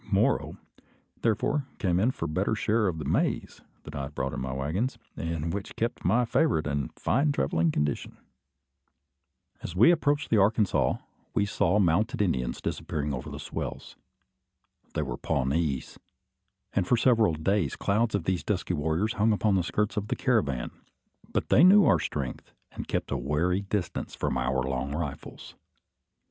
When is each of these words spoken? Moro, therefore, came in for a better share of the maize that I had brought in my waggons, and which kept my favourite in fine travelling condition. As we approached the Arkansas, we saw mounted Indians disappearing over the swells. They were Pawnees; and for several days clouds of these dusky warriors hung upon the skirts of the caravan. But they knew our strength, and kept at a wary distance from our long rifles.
Moro, 0.09 0.57
therefore, 1.21 1.67
came 1.77 1.99
in 1.99 2.09
for 2.09 2.25
a 2.25 2.27
better 2.27 2.55
share 2.55 2.87
of 2.87 2.97
the 2.97 3.05
maize 3.05 3.61
that 3.83 3.95
I 3.95 4.05
had 4.05 4.15
brought 4.15 4.33
in 4.33 4.41
my 4.41 4.51
waggons, 4.51 4.97
and 5.15 5.53
which 5.53 5.75
kept 5.75 6.03
my 6.03 6.25
favourite 6.25 6.65
in 6.65 6.89
fine 6.95 7.31
travelling 7.31 7.69
condition. 7.69 8.17
As 9.61 9.75
we 9.75 9.91
approached 9.91 10.31
the 10.31 10.39
Arkansas, 10.39 10.95
we 11.35 11.45
saw 11.45 11.77
mounted 11.77 12.19
Indians 12.19 12.61
disappearing 12.61 13.13
over 13.13 13.29
the 13.29 13.37
swells. 13.37 13.95
They 14.95 15.03
were 15.03 15.17
Pawnees; 15.17 15.99
and 16.73 16.87
for 16.87 16.97
several 16.97 17.35
days 17.35 17.75
clouds 17.75 18.15
of 18.15 18.23
these 18.23 18.43
dusky 18.43 18.73
warriors 18.73 19.13
hung 19.13 19.31
upon 19.31 19.53
the 19.53 19.61
skirts 19.61 19.97
of 19.97 20.07
the 20.07 20.15
caravan. 20.15 20.71
But 21.31 21.49
they 21.49 21.63
knew 21.63 21.85
our 21.85 21.99
strength, 21.99 22.51
and 22.71 22.87
kept 22.87 23.11
at 23.11 23.15
a 23.17 23.17
wary 23.19 23.61
distance 23.61 24.15
from 24.15 24.35
our 24.35 24.63
long 24.63 24.95
rifles. 24.95 25.53